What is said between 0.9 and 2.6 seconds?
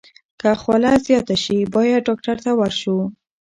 زیاته شي، باید ډاکټر ته